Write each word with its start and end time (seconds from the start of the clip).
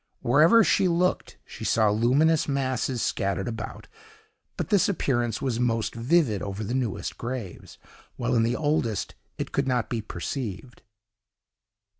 Wherever 0.21 0.63
she 0.63 0.87
looked, 0.87 1.37
she 1.45 1.63
saw 1.63 1.91
luminous 1.91 2.47
masses 2.47 3.03
scattered 3.03 3.47
about. 3.47 3.87
But 4.57 4.69
this 4.69 4.89
appearance 4.89 5.43
was 5.43 5.59
most 5.59 5.93
vivid 5.93 6.41
over 6.41 6.63
the 6.63 6.73
newest 6.73 7.19
graves, 7.19 7.77
while 8.15 8.33
in 8.33 8.41
the 8.41 8.55
oldest 8.55 9.13
it 9.37 9.51
could 9.51 9.67
not 9.67 9.91
be 9.91 10.01
perceived. 10.01 10.81